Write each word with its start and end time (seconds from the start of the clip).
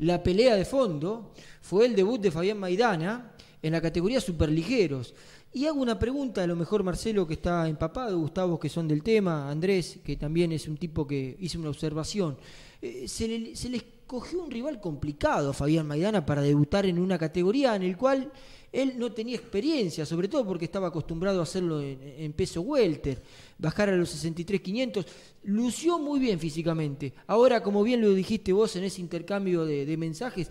La 0.00 0.22
pelea 0.22 0.54
de 0.54 0.64
fondo 0.64 1.32
fue 1.60 1.86
el 1.86 1.96
debut 1.96 2.20
de 2.20 2.30
Fabián 2.30 2.58
Maidana 2.58 3.32
en 3.62 3.72
la 3.72 3.80
categoría 3.80 4.20
superligeros. 4.20 5.14
Y 5.52 5.66
hago 5.66 5.80
una 5.80 5.98
pregunta, 5.98 6.42
a 6.42 6.46
lo 6.46 6.56
mejor 6.56 6.82
Marcelo 6.82 7.26
que 7.26 7.34
está 7.34 7.66
empapado, 7.68 8.18
Gustavo 8.18 8.60
que 8.60 8.68
son 8.68 8.86
del 8.86 9.02
tema, 9.02 9.50
Andrés 9.50 9.98
que 10.04 10.16
también 10.16 10.52
es 10.52 10.68
un 10.68 10.76
tipo 10.76 11.06
que 11.06 11.36
hizo 11.40 11.58
una 11.58 11.70
observación. 11.70 12.36
Eh, 12.80 13.08
se, 13.08 13.26
le, 13.26 13.56
se 13.56 13.68
le 13.68 13.78
escogió 13.78 14.42
un 14.42 14.50
rival 14.50 14.80
complicado 14.80 15.50
a 15.50 15.52
Fabián 15.52 15.86
Maidana 15.86 16.24
para 16.24 16.42
debutar 16.42 16.86
en 16.86 16.98
una 16.98 17.18
categoría 17.18 17.76
en 17.76 17.82
el 17.82 17.96
cual 17.96 18.32
él 18.72 18.94
no 18.98 19.12
tenía 19.12 19.36
experiencia, 19.36 20.04
sobre 20.04 20.28
todo 20.28 20.46
porque 20.46 20.66
estaba 20.66 20.88
acostumbrado 20.88 21.40
a 21.40 21.44
hacerlo 21.44 21.80
en, 21.80 22.32
peso 22.34 22.60
welter, 22.60 23.22
bajar 23.58 23.88
a 23.88 23.96
los 23.96 24.24
63.500. 24.24 25.06
Lució 25.44 25.98
muy 25.98 26.20
bien 26.20 26.38
físicamente. 26.38 27.14
Ahora, 27.26 27.62
como 27.62 27.82
bien 27.82 28.00
lo 28.00 28.12
dijiste 28.12 28.52
vos 28.52 28.76
en 28.76 28.84
ese 28.84 29.00
intercambio 29.00 29.64
de, 29.64 29.96
mensajes, 29.96 30.50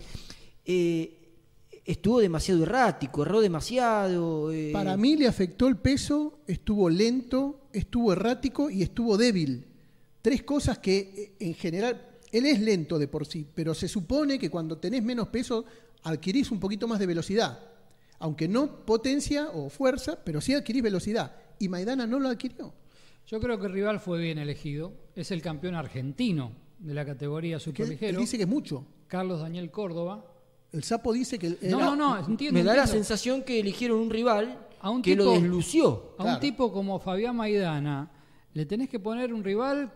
eh, 0.64 1.16
estuvo 1.84 2.20
demasiado 2.20 2.64
errático, 2.64 3.22
erró 3.22 3.40
demasiado. 3.40 4.52
Eh. 4.52 4.70
Para 4.72 4.96
mí 4.96 5.16
le 5.16 5.28
afectó 5.28 5.68
el 5.68 5.76
peso, 5.76 6.40
estuvo 6.46 6.90
lento, 6.90 7.68
estuvo 7.72 8.12
errático 8.12 8.68
y 8.68 8.82
estuvo 8.82 9.16
débil. 9.16 9.64
Tres 10.22 10.42
cosas 10.42 10.78
que 10.78 11.36
en 11.38 11.54
general, 11.54 12.04
él 12.32 12.46
es 12.46 12.60
lento 12.60 12.98
de 12.98 13.08
por 13.08 13.26
sí, 13.26 13.46
pero 13.54 13.74
se 13.74 13.88
supone 13.88 14.38
que 14.38 14.50
cuando 14.50 14.78
tenés 14.78 15.02
menos 15.02 15.28
peso 15.28 15.64
adquirís 16.02 16.50
un 16.50 16.60
poquito 16.60 16.86
más 16.86 16.98
de 16.98 17.06
velocidad 17.06 17.58
aunque 18.20 18.48
no 18.48 18.84
potencia 18.84 19.48
o 19.52 19.68
fuerza, 19.68 20.18
pero 20.24 20.40
sí 20.40 20.54
adquirís 20.54 20.82
velocidad. 20.82 21.32
Y 21.58 21.68
Maidana 21.68 22.06
no 22.06 22.18
lo 22.18 22.28
adquirió. 22.28 22.72
Yo 23.26 23.40
creo 23.40 23.58
que 23.60 23.66
el 23.66 23.72
rival 23.72 24.00
fue 24.00 24.20
bien 24.20 24.38
elegido. 24.38 24.92
Es 25.14 25.30
el 25.30 25.42
campeón 25.42 25.74
argentino 25.74 26.52
de 26.78 26.94
la 26.94 27.04
categoría 27.04 27.58
superligero. 27.58 28.18
Él 28.18 28.24
dice 28.24 28.36
que 28.36 28.44
es 28.44 28.48
mucho. 28.48 28.84
Carlos 29.06 29.40
Daniel 29.40 29.70
Córdoba. 29.70 30.24
El 30.72 30.82
sapo 30.82 31.12
dice 31.12 31.38
que... 31.38 31.58
No, 31.62 31.78
no, 31.78 31.96
no, 31.96 32.18
entiendo. 32.18 32.58
Me 32.58 32.64
da 32.64 32.76
la 32.76 32.86
sensación 32.86 33.42
que 33.42 33.60
eligieron 33.60 33.98
un 33.98 34.10
rival 34.10 34.66
a 34.80 34.90
un 34.90 35.02
que 35.02 35.16
lo 35.16 35.32
deslució. 35.32 36.14
A 36.18 36.24
un 36.24 36.40
tipo 36.40 36.72
como 36.72 36.98
Fabián 36.98 37.36
Maidana 37.36 38.10
le 38.54 38.66
tenés 38.66 38.88
que 38.88 38.98
poner 38.98 39.32
un 39.32 39.44
rival 39.44 39.92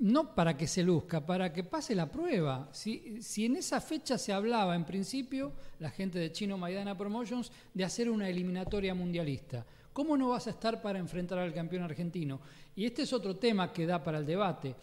no 0.00 0.34
para 0.34 0.56
que 0.56 0.66
se 0.66 0.82
luzca, 0.82 1.24
para 1.24 1.52
que 1.52 1.64
pase 1.64 1.94
la 1.94 2.10
prueba. 2.10 2.68
Si, 2.72 3.20
en 3.38 3.56
esa 3.56 3.80
fecha 3.80 4.18
se 4.18 4.32
hablaba, 4.32 4.74
en 4.74 4.84
principio, 4.84 5.52
la 5.78 5.90
gente 5.90 6.18
de 6.18 6.32
Chino 6.32 6.58
Maidana 6.58 6.96
Promotions, 6.96 7.50
de 7.72 7.84
hacer 7.84 8.10
una 8.10 8.28
eliminatoria 8.28 8.94
mundialista, 8.94 9.64
¿cómo 9.92 10.16
no 10.16 10.30
vas 10.30 10.46
a 10.46 10.50
estar 10.50 10.80
para 10.82 10.98
enfrentar 10.98 11.38
al 11.38 11.54
campeón 11.54 11.82
argentino? 11.82 12.40
Y 12.76 12.84
este 12.84 13.02
es 13.02 13.12
otro 13.12 13.36
tema 13.36 13.72
que 13.72 13.86
da 13.86 14.02
para 14.02 14.18
el 14.18 14.26
debate. 14.26 14.74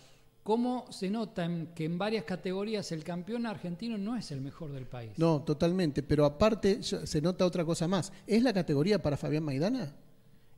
¿Cómo 0.44 0.86
se 0.90 1.10
nota 1.10 1.48
que 1.76 1.86
en 1.86 2.00
varias 2.00 2.24
categorías 2.24 2.92
el 2.92 3.04
campeón 3.04 3.46
argentino 3.46 3.98
no 3.98 4.18
es 4.18 4.32
el 4.32 4.42
mejor 4.42 4.72
del 4.72 4.88
país? 4.88 5.12
No, 5.18 5.44
totalmente, 5.44 6.02
pero 6.02 6.26
aparte 6.26 6.82
se 6.82 7.22
nota 7.22 7.46
otra 7.46 7.64
cosa 7.64 7.88
más. 7.88 8.12
¿Es 8.26 8.42
la 8.42 8.52
categoría 8.52 9.00
para 9.02 9.18
Fabián 9.18 9.44
Maidana? 9.44 9.94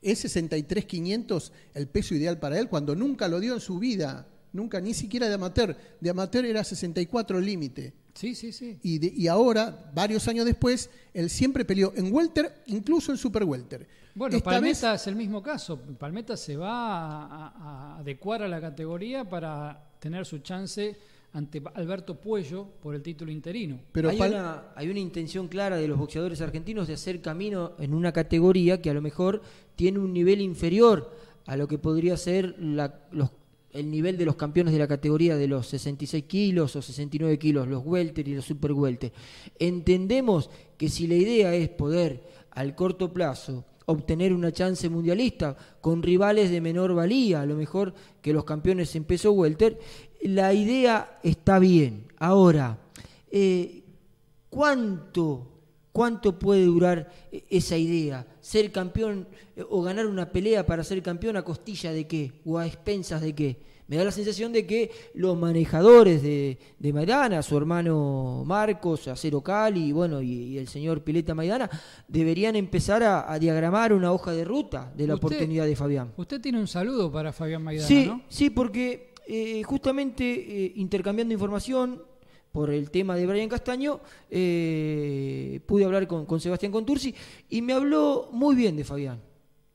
¿Es 0.00 0.24
63.500 0.24 1.50
el 1.74 1.88
peso 1.88 2.14
ideal 2.14 2.38
para 2.38 2.58
él 2.58 2.68
cuando 2.68 2.94
nunca 2.94 3.28
lo 3.28 3.40
dio 3.40 3.54
en 3.54 3.60
su 3.60 3.78
vida? 3.78 4.26
Nunca, 4.54 4.80
ni 4.80 4.94
siquiera 4.94 5.28
de 5.28 5.34
amateur. 5.34 5.76
De 6.00 6.08
amateur 6.08 6.46
era 6.46 6.64
64 6.64 7.38
el 7.38 7.44
límite. 7.44 7.92
Sí, 8.14 8.34
sí, 8.34 8.52
sí. 8.52 8.78
Y, 8.82 9.22
y, 9.22 9.26
ahora, 9.26 9.90
varios 9.92 10.26
años 10.28 10.46
después, 10.46 10.88
él 11.12 11.28
siempre 11.28 11.64
peleó 11.64 11.92
en 11.96 12.14
welter, 12.14 12.62
incluso 12.66 13.10
en 13.10 13.18
super 13.18 13.42
welter. 13.44 13.86
Bueno, 14.14 14.38
Palmeta 14.38 14.94
es 14.94 15.06
el 15.08 15.16
mismo 15.16 15.42
caso. 15.42 15.78
Palmeta 15.98 16.36
se 16.36 16.56
va 16.56 17.24
a, 17.24 17.98
adecuar 17.98 18.42
a 18.42 18.48
la 18.48 18.60
categoría 18.60 19.28
para 19.28 19.90
tener 19.98 20.24
su 20.24 20.38
chance 20.38 20.96
ante 21.32 21.60
Alberto 21.74 22.20
Puello 22.20 22.64
por 22.80 22.94
el 22.94 23.02
título 23.02 23.32
interino. 23.32 23.80
Pero 23.90 24.10
hay, 24.10 24.20
una, 24.20 24.66
hay 24.76 24.88
una 24.88 25.00
intención 25.00 25.48
clara 25.48 25.76
de 25.76 25.88
los 25.88 25.98
boxeadores 25.98 26.40
argentinos 26.40 26.86
de 26.86 26.94
hacer 26.94 27.20
camino 27.20 27.72
en 27.80 27.92
una 27.92 28.12
categoría 28.12 28.80
que 28.80 28.90
a 28.90 28.94
lo 28.94 29.02
mejor 29.02 29.42
tiene 29.74 29.98
un 29.98 30.12
nivel 30.12 30.40
inferior 30.40 31.10
a 31.46 31.56
lo 31.56 31.66
que 31.66 31.78
podría 31.78 32.16
ser 32.16 32.54
la, 32.60 33.00
los 33.10 33.30
el 33.74 33.90
nivel 33.90 34.16
de 34.16 34.24
los 34.24 34.36
campeones 34.36 34.72
de 34.72 34.78
la 34.78 34.88
categoría 34.88 35.36
de 35.36 35.48
los 35.48 35.66
66 35.66 36.24
kilos 36.24 36.76
o 36.76 36.80
69 36.80 37.38
kilos, 37.38 37.68
los 37.68 37.84
welter 37.84 38.26
y 38.26 38.34
los 38.34 38.44
super 38.44 38.72
welter. 38.72 39.12
Entendemos 39.58 40.48
que 40.78 40.88
si 40.88 41.06
la 41.06 41.16
idea 41.16 41.54
es 41.54 41.68
poder 41.68 42.22
al 42.52 42.74
corto 42.76 43.12
plazo 43.12 43.64
obtener 43.86 44.32
una 44.32 44.52
chance 44.52 44.88
mundialista 44.88 45.56
con 45.80 46.02
rivales 46.02 46.50
de 46.50 46.60
menor 46.60 46.94
valía, 46.94 47.42
a 47.42 47.46
lo 47.46 47.56
mejor 47.56 47.92
que 48.22 48.32
los 48.32 48.44
campeones 48.44 48.94
en 48.94 49.04
peso 49.04 49.32
welter, 49.32 49.78
la 50.22 50.54
idea 50.54 51.18
está 51.22 51.58
bien. 51.58 52.06
Ahora, 52.18 52.78
eh, 53.30 53.82
¿cuánto 54.48 55.53
¿Cuánto 55.94 56.36
puede 56.40 56.64
durar 56.64 57.08
e-, 57.30 57.44
esa 57.48 57.76
idea? 57.76 58.26
¿Ser 58.40 58.72
campeón 58.72 59.28
eh, 59.54 59.62
o 59.70 59.80
ganar 59.80 60.06
una 60.06 60.28
pelea 60.28 60.66
para 60.66 60.82
ser 60.82 61.00
campeón 61.04 61.36
a 61.36 61.44
costilla 61.44 61.92
de 61.92 62.08
qué? 62.08 62.32
¿O 62.44 62.58
a 62.58 62.66
expensas 62.66 63.20
de 63.22 63.32
qué? 63.32 63.56
Me 63.86 63.96
da 63.96 64.02
la 64.02 64.10
sensación 64.10 64.52
de 64.52 64.66
que 64.66 64.90
los 65.14 65.38
manejadores 65.38 66.20
de, 66.20 66.58
de 66.80 66.92
Maidana, 66.92 67.42
su 67.42 67.56
hermano 67.56 68.42
Marcos, 68.44 69.06
Acero 69.06 69.40
Cali, 69.40 69.92
bueno, 69.92 70.20
y, 70.20 70.58
el 70.58 70.66
señor 70.66 71.04
Pileta 71.04 71.32
Maidana, 71.32 71.70
deberían 72.08 72.56
empezar 72.56 73.04
a, 73.04 73.38
diagramar 73.38 73.92
una 73.92 74.10
hoja 74.10 74.32
de 74.32 74.44
ruta 74.44 74.92
de 74.96 75.06
la 75.06 75.14
oportunidad 75.14 75.64
de 75.64 75.76
Fabián. 75.76 76.12
Usted 76.16 76.40
tiene 76.40 76.58
un 76.58 76.66
saludo 76.66 77.12
para 77.12 77.32
Fabián 77.32 77.62
Maidana, 77.62 77.86
sí, 77.86 78.06
¿no? 78.06 78.22
Sí, 78.28 78.50
porque 78.50 79.14
eh, 79.28 79.62
justamente 79.62 80.24
eh, 80.24 80.72
intercambiando 80.74 81.32
información, 81.32 82.02
por 82.54 82.70
el 82.70 82.88
tema 82.92 83.16
de 83.16 83.26
Brian 83.26 83.48
Castaño, 83.48 83.98
eh, 84.30 85.58
pude 85.66 85.84
hablar 85.84 86.06
con, 86.06 86.40
Sebastián 86.40 86.70
Contursi 86.70 87.12
y 87.50 87.60
me 87.62 87.72
habló 87.72 88.28
muy 88.30 88.54
bien 88.54 88.76
de 88.76 88.84
Fabián. 88.84 89.20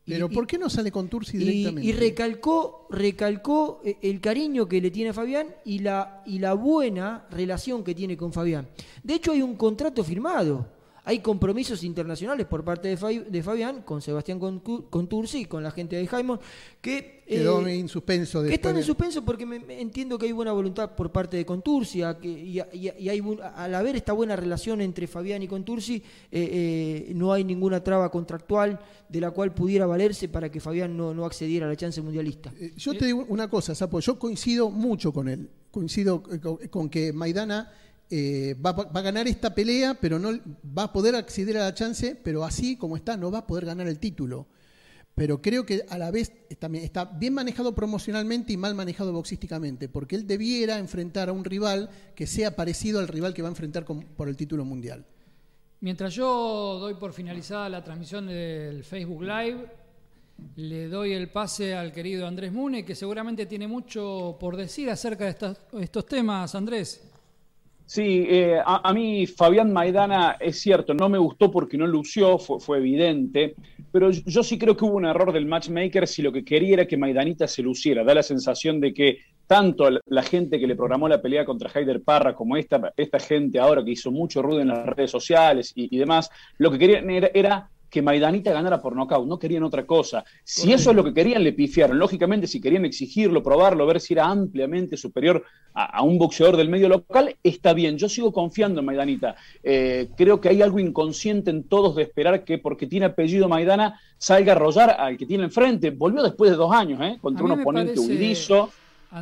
Pero 0.06 0.30
¿por 0.30 0.48
qué 0.48 0.58
no 0.58 0.70
sale 0.70 0.90
Contursi 0.90 1.38
directamente? 1.38 1.86
Y, 1.86 1.92
recalcó, 1.92 2.88
recalcó 2.90 3.82
eh, 3.84 3.98
el 4.02 4.22
cariño 4.22 4.66
que 4.66 4.80
le 4.80 4.92
tiene 4.92 5.10
a 5.10 5.14
Fabián 5.14 5.48
y 5.66 5.80
la, 5.80 6.24
y 6.26 6.40
la 6.40 6.54
buena 6.54 7.28
relación 7.32 7.84
que 7.84 7.94
tiene 7.94 8.16
con 8.16 8.32
Fabián. 8.32 8.70
De 9.04 9.16
hecho, 9.16 9.34
hay 9.34 9.42
un 9.42 9.58
contrato 9.58 10.02
firmado 10.02 10.66
hay 11.06 11.20
compromisos 11.20 11.84
internacionales 11.84 12.46
por 12.46 12.64
parte 12.64 12.96
de, 12.96 13.44
Fabián 13.44 13.82
con 13.84 14.02
Sebastián 14.02 14.40
Contursi, 14.40 15.46
con 15.46 15.64
la 15.64 15.72
gente 15.72 15.96
de 15.96 16.08
Jaimon, 16.08 16.40
que... 16.82 17.20
Quedó 17.28 17.66
eh, 17.68 17.80
en 17.80 17.88
suspenso. 17.88 18.42
Que 18.42 18.56
están 18.56 18.76
en 18.78 18.84
suspenso 18.84 19.24
porque 19.24 19.46
me, 19.46 19.58
entiendo 19.80 20.18
que 20.18 20.26
hay 20.26 20.32
buena 20.32 20.52
voluntad 20.52 20.96
por 20.96 21.12
parte 21.12 21.38
de 21.38 21.46
Contursi 21.46 22.02
que, 22.20 22.28
y, 22.28 22.60
hay, 22.60 23.24
al 23.56 23.76
haber 23.76 23.96
esta 23.96 24.14
buena 24.14 24.36
relación 24.36 24.82
entre 24.82 25.06
Fabián 25.06 25.44
y 25.44 25.48
Contursi, 25.48 25.96
eh, 25.96 26.02
eh, 26.32 27.12
no 27.14 27.32
hay 27.32 27.44
ninguna 27.44 27.84
traba 27.84 28.10
contractual 28.10 28.80
de 29.08 29.22
la 29.22 29.30
cual 29.30 29.54
pudiera 29.54 29.86
valerse 29.86 30.28
para 30.28 30.50
que 30.50 30.60
Fabián 30.60 30.98
no, 30.98 31.14
no 31.14 31.26
accediera 31.26 31.68
a 31.68 31.70
la 31.70 31.76
chance 31.76 32.02
mundialista. 32.02 32.52
yo 32.76 32.98
te 32.98 33.06
digo 33.06 33.26
una 33.30 33.48
cosa, 33.48 33.76
Sapo, 33.76 34.00
yo 34.00 34.18
coincido 34.18 34.72
mucho 34.72 35.14
con 35.14 35.30
él, 35.30 35.50
coincido 35.70 36.24
con 36.72 36.90
que 36.90 37.14
Maidana 37.14 37.72
eh, 38.12 38.56
va, 38.56 38.72
a 38.72 39.02
ganar 39.02 39.28
esta 39.28 39.54
pelea, 39.54 39.94
pero 39.94 40.18
no 40.18 40.32
va 40.78 40.84
a 40.84 40.94
poder 40.94 41.16
acceder 41.16 41.58
a 41.58 41.66
la 41.66 41.74
chance, 41.74 42.16
pero 42.16 42.44
así 42.44 42.76
como 42.76 42.98
está, 42.98 43.16
no 43.16 43.30
va 43.30 43.40
a 43.40 43.48
poder 43.48 43.66
ganar 43.66 43.88
el 43.88 44.00
título. 44.00 44.48
Pero 45.14 45.42
creo 45.42 45.66
que 45.66 45.86
a 45.90 45.98
la 45.98 46.12
vez 46.12 46.32
también 46.60 46.84
está 46.86 47.06
bien 47.06 47.34
manejado 47.34 47.76
promocionalmente 47.76 48.54
y 48.54 48.58
mal 48.58 48.74
manejado 48.74 49.12
boxísticamente, 49.12 49.90
porque 49.90 50.16
él 50.16 50.26
debiera 50.26 50.80
enfrentar 50.80 51.30
a 51.30 51.34
un 51.34 51.44
rival 51.44 51.90
que 52.16 52.26
sea 52.26 52.56
parecido 52.56 53.00
al 53.00 53.08
rival 53.08 53.34
que 53.34 53.42
va 53.42 53.50
a 53.50 53.52
enfrentar 53.52 53.86
por 53.86 54.30
el 54.30 54.36
título 54.36 54.66
mundial. 54.66 55.06
Mientras 55.82 56.14
yo 56.14 56.78
doy 56.80 56.96
por 56.96 57.14
finalizada 57.14 57.70
la 57.70 57.84
transmisión 57.84 58.28
del 58.28 58.84
Facebook 58.84 59.22
Live, 59.22 59.66
le 60.56 60.88
doy 60.88 61.14
el 61.14 61.30
pase 61.30 61.76
al 61.76 61.92
querido 61.92 62.26
Andrés 62.26 62.52
Mune, 62.52 62.84
que 62.84 62.96
seguramente 62.96 63.46
tiene 63.46 63.68
mucho 63.68 64.38
por 64.40 64.56
decir 64.56 64.90
acerca 64.90 65.26
de 65.26 65.82
estos 65.82 66.06
temas. 66.06 66.56
Andrés. 66.56 67.09
Sí, 67.90 68.28
eh, 68.30 68.62
a, 68.64 68.94
mí 68.94 69.26
Fabián 69.26 69.74
Maidana 69.74 70.38
es 70.40 70.60
cierto, 70.60 70.94
no 70.94 71.10
me 71.10 71.18
gustó 71.18 71.50
porque 71.50 71.76
no 71.76 71.88
lució, 71.88 72.38
fue, 72.38 72.60
fue, 72.60 72.78
evidente, 72.78 73.56
pero 73.92 74.12
yo 74.12 74.44
sí 74.44 74.60
creo 74.60 74.78
que 74.78 74.86
hubo 74.86 74.98
un 74.98 75.08
error 75.08 75.34
del 75.34 75.48
matchmaker 75.48 76.08
si 76.08 76.22
lo 76.22 76.32
que 76.32 76.46
quería 76.46 76.76
era 76.76 76.86
que 76.86 76.98
Maidanita 76.98 77.48
se 77.48 77.64
luciera. 77.64 78.04
Da 78.04 78.14
la 78.14 78.22
sensación 78.22 78.80
de 78.80 78.94
que 78.94 79.18
tanto 79.48 79.90
la 80.06 80.22
gente 80.22 80.60
que 80.60 80.68
le 80.68 80.76
programó 80.76 81.10
la 81.10 81.20
pelea 81.20 81.46
contra 81.46 81.72
Haider 81.74 82.04
Parra 82.04 82.36
como 82.36 82.58
esta, 82.58 82.94
esta 82.96 83.18
gente 83.18 83.58
ahora 83.58 83.84
que 83.84 83.90
hizo 83.90 84.12
mucho 84.12 84.44
ruido 84.44 84.62
en 84.62 84.68
las 84.68 84.86
redes 84.86 85.10
sociales 85.10 85.72
y, 85.74 85.98
demás, 85.98 86.30
lo 86.60 86.70
que 86.70 86.78
querían 86.78 87.10
era 87.10 87.72
que 87.90 88.02
Maidanita 88.02 88.52
ganara 88.52 88.82
por 88.82 88.96
nocaut, 88.96 89.28
no 89.28 89.40
querían 89.40 89.64
otra 89.64 89.86
cosa. 89.86 90.24
Si 90.44 90.72
eso 90.72 90.92
es 90.92 90.96
lo 90.96 91.04
que 91.04 91.14
querían, 91.14 91.44
le 91.44 91.54
pifiaron. 91.54 91.98
Lógicamente, 91.98 92.48
si 92.48 92.62
querían 92.62 92.86
exigirlo, 92.86 93.42
probarlo, 93.42 93.86
ver 93.86 94.00
si 94.00 94.14
era 94.14 94.28
ampliamente 94.28 94.96
superior 94.96 95.44
a, 95.74 96.04
un 96.04 96.18
boxeador 96.18 96.58
del 96.58 96.70
medio 96.70 96.90
local, 96.90 97.36
está 97.44 97.74
bien. 97.74 97.98
Yo 97.98 98.10
sigo 98.10 98.32
confiando 98.32 98.80
en 98.80 98.86
Maidanita. 98.86 99.36
Eh, 99.64 100.10
creo 100.16 100.40
que 100.40 100.50
hay 100.50 100.62
algo 100.62 100.80
inconsciente 100.80 101.50
en 101.50 101.64
todos 101.64 101.96
de 101.96 102.04
esperar 102.04 102.44
que 102.44 102.58
porque 102.58 102.88
tiene 102.88 103.08
apellido 103.08 103.50
Maidana 103.50 104.00
salga 104.18 104.54
a 104.54 104.56
arrollar 104.56 104.92
al 104.92 105.18
que 105.18 105.26
tiene 105.26 105.46
enfrente. 105.46 105.90
Volvió 105.92 106.22
después 106.22 106.52
de 106.52 106.58
dos 106.58 106.72
años, 106.72 107.02
¿eh? 107.02 107.18
contra 107.22 107.44
un 107.44 107.52
oponente 107.52 108.00
huidizo. 108.00 108.70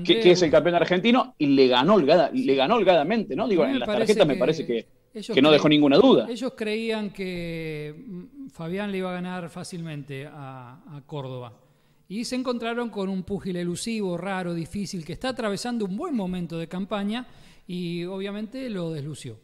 que, 0.03 0.31
es 0.31 0.41
el 0.41 0.51
campeón 0.51 0.75
argentino, 0.75 1.35
y 1.37 1.47
le 1.47 1.69
ganó, 1.69 1.97
le 1.97 2.55
ganó 2.55 2.75
holgadamente, 2.75 3.37
¿no? 3.37 3.47
Digo, 3.47 3.63
en 3.63 3.79
las 3.79 3.87
tarjetas 3.87 4.27
me 4.27 4.35
parece 4.35 4.65
que, 4.65 4.85
que 5.11 5.41
no 5.41 5.51
dejó 5.51 5.69
ninguna 5.69 5.97
duda. 5.97 6.27
Ellos 6.29 6.53
creían 6.55 7.11
que 7.11 7.95
mm, 7.95 8.47
Fabián 8.49 8.91
le 8.91 8.99
iba 8.99 9.09
a 9.09 9.13
ganar 9.13 9.49
fácilmente 9.49 10.27
a, 10.31 11.01
Córdoba. 11.05 11.53
Y 12.09 12.25
se 12.25 12.35
encontraron 12.35 12.89
con 12.89 13.09
un 13.09 13.23
púgil 13.23 13.57
elusivo, 13.57 14.17
raro, 14.17 14.53
difícil, 14.53 15.03
que 15.03 15.13
está 15.13 15.29
atravesando 15.29 15.85
un 15.85 15.97
buen 15.97 16.15
momento 16.15 16.57
de 16.57 16.67
campaña 16.67 17.27
y 17.67 18.05
obviamente 18.05 18.69
lo 18.69 18.91
deslució. 18.91 19.37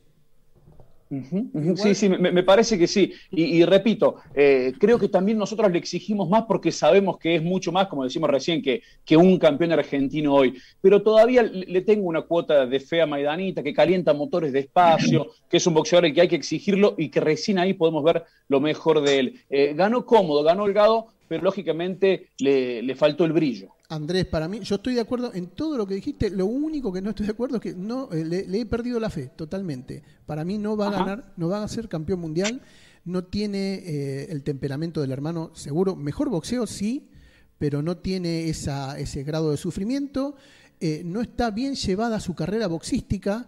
Sí, 1.76 1.96
sí, 1.96 2.10
me, 2.10 2.44
parece 2.44 2.78
que 2.78 2.88
sí. 2.88 3.14
Y, 3.32 3.64
repito, 3.66 4.16
eh, 4.34 4.74
creo 4.80 4.98
que 4.98 5.10
también 5.10 5.38
nosotros 5.38 5.72
le 5.72 5.78
exigimos 5.78 6.30
más 6.30 6.44
porque 6.44 6.72
sabemos 6.72 7.18
que 7.18 7.36
es 7.36 7.44
mucho 7.44 7.72
más, 7.72 7.88
como 7.88 8.04
decimos 8.04 8.30
recién, 8.30 8.62
que, 8.62 8.82
que 9.06 9.18
un 9.18 9.38
campeón 9.38 9.72
argentino 9.72 10.34
hoy. 10.34 10.58
Pero 10.82 11.02
todavía 11.02 11.44
le 11.44 11.82
tengo 11.82 12.08
una 12.08 12.22
cuota 12.22 12.66
de 12.66 12.80
fe 12.80 13.02
a 13.02 13.06
Maidanita, 13.06 13.64
que 13.64 13.74
calienta 13.74 14.14
motores 14.14 14.54
despacio, 14.54 15.28
que 15.50 15.58
es 15.58 15.68
un 15.68 15.74
boxeador 15.74 16.06
el 16.06 16.14
que 16.14 16.22
hay 16.22 16.28
que 16.28 16.36
exigirlo 16.36 16.96
y 16.98 17.10
que 17.10 17.20
recién 17.20 17.60
ahí 17.60 17.74
podemos 17.74 18.04
ver 18.04 18.24
lo 18.48 18.60
mejor 18.60 19.02
de 19.02 19.20
él. 19.20 19.42
Eh, 19.50 19.74
ganó 19.76 20.06
cómodo, 20.06 20.44
ganó 20.44 20.64
holgado, 20.64 21.08
pero 21.28 21.44
lógicamente 21.44 22.28
le 22.38 22.96
faltó 22.96 23.26
el 23.26 23.34
brillo. 23.34 23.74
Andrés, 23.94 24.26
para 24.26 24.48
mí, 24.48 24.60
yo 24.62 24.76
estoy 24.76 24.96
de 24.96 25.02
acuerdo 25.02 25.34
en 25.34 25.48
todo 25.48 25.78
lo 25.78 25.86
que 25.86 25.96
dijiste. 25.96 26.30
Lo 26.30 26.46
único 26.46 26.92
que 26.92 27.02
no 27.02 27.12
estoy 27.12 27.26
de 27.26 27.32
acuerdo 27.32 27.58
es 27.58 27.62
que 27.62 27.74
no 27.74 28.10
eh, 28.12 28.26
le, 28.26 28.60
he 28.60 28.66
perdido 28.66 29.00
la 29.00 29.10
fe 29.10 29.30
totalmente. 29.36 30.04
Para 30.26 30.44
mí 30.44 30.58
no 30.58 30.76
va 30.76 30.88
a 30.88 30.92
ganar, 30.92 31.34
no 31.38 31.50
va 31.50 31.64
a 31.64 31.68
ser 31.68 31.88
campeón 31.88 32.20
mundial. 32.20 32.62
No 33.06 33.26
tiene 33.26 33.76
eh, 33.86 34.28
el 34.32 34.44
temperamento 34.44 35.02
del 35.02 35.12
hermano, 35.12 35.52
seguro. 35.54 35.96
Mejor 35.96 36.30
boxeo, 36.30 36.66
sí, 36.66 37.10
pero 37.58 37.82
no 37.82 37.98
tiene 37.98 38.50
esa, 38.50 38.98
ese 38.98 39.24
grado 39.24 39.52
de 39.52 39.58
sufrimiento. 39.58 40.36
Eh, 40.80 41.04
no 41.06 41.22
está 41.22 41.52
bien 41.52 41.76
llevada 41.76 42.20
su 42.20 42.34
carrera 42.36 42.68
boxística. 42.68 43.48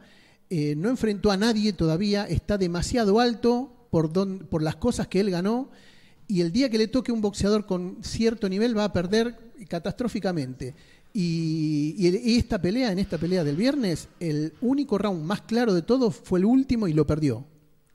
no 0.50 0.90
enfrentó 0.90 1.32
a 1.32 1.38
nadie 1.38 1.74
todavía. 1.74 2.26
Está 2.26 2.58
demasiado 2.58 3.20
alto 3.20 3.88
por, 3.90 4.12
por 4.48 4.62
las 4.62 4.76
cosas 4.76 5.08
que 5.08 5.20
él 5.22 5.32
ganó 5.32 5.70
y 6.28 6.42
el 6.42 6.52
día 6.52 6.70
que 6.70 6.78
le 6.78 6.88
toque 6.88 7.12
un 7.12 7.22
boxeador 7.22 7.66
con 7.66 7.98
cierto 8.02 8.50
nivel 8.50 8.78
va 8.78 8.86
a 8.86 8.94
perder 8.94 9.45
catastróficamente. 9.68 10.74
Y, 11.14 12.38
esta 12.38 12.62
pelea, 12.62 12.92
en 12.92 13.00
esta 13.00 13.18
pelea 13.18 13.44
del 13.44 13.56
viernes, 13.56 14.10
el 14.20 14.54
único 14.62 14.98
round 14.98 15.24
más 15.24 15.42
claro 15.42 15.74
de 15.74 15.82
todos 15.82 16.16
fue 16.16 16.40
el 16.40 16.46
último 16.46 16.88
y 16.88 16.94
lo 16.94 17.08
perdió. 17.08 17.46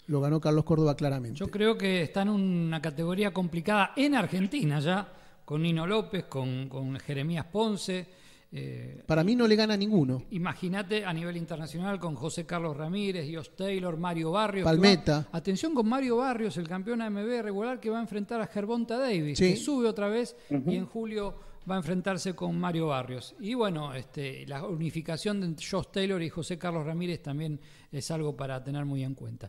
Lo 0.06 0.20
ganó 0.20 0.40
Carlos 0.40 0.64
Córdoba 0.64 0.96
claramente. 0.96 1.38
Yo 1.38 1.50
creo 1.50 1.76
que 1.76 2.02
está 2.02 2.22
en 2.22 2.30
una 2.30 2.80
categoría 2.80 3.32
complicada 3.32 3.92
en 3.96 4.14
Argentina 4.14 4.80
ya, 4.80 5.12
con 5.44 5.62
Nino 5.62 5.86
López, 5.86 6.24
con, 6.24 6.68
con 6.68 6.98
Jeremías 6.98 7.44
Ponce 7.44 8.19
eh, 8.52 9.02
Para 9.06 9.22
mí 9.22 9.36
no 9.36 9.46
le 9.46 9.54
gana 9.54 9.76
ninguno. 9.76 10.24
Imagínate 10.30 11.04
a 11.04 11.12
nivel 11.12 11.36
internacional 11.36 12.00
con 12.00 12.16
José 12.16 12.46
Carlos 12.46 12.76
Ramírez, 12.76 13.26
Dios 13.26 13.54
Taylor, 13.54 13.96
Mario 13.96 14.32
Barrios. 14.32 14.64
Palmeta. 14.64 15.28
atención 15.32 15.74
con 15.74 15.88
Mario 15.88 16.16
Barrios, 16.16 16.56
el 16.56 16.68
campeón 16.68 17.00
AMB 17.00 17.42
regular 17.42 17.78
que 17.78 17.90
va 17.90 17.98
a 17.98 18.02
enfrentar 18.02 18.40
a 18.40 18.46
Gervonta 18.46 18.98
Davis, 18.98 19.38
que 19.38 19.56
sube 19.56 19.88
otra 19.88 20.08
vez 20.08 20.36
y 20.50 20.74
en 20.74 20.86
julio 20.86 21.50
va 21.70 21.76
a 21.76 21.78
enfrentarse 21.78 22.34
con 22.34 22.58
Mario 22.58 22.88
Barrios. 22.88 23.36
Y 23.38 23.54
bueno, 23.54 23.94
este, 23.94 24.44
la 24.46 24.66
unificación 24.66 25.40
de 25.40 25.54
Josh 25.62 25.86
Taylor 25.92 26.20
y 26.20 26.28
José 26.28 26.58
Carlos 26.58 26.84
Ramírez 26.84 27.22
también 27.22 27.60
es 27.92 28.10
algo 28.10 28.36
para 28.36 28.62
tener 28.64 28.84
muy 28.84 29.04
en 29.04 29.14
cuenta. 29.14 29.48